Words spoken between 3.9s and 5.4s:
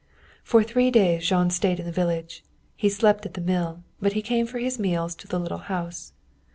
but he came for his meals to the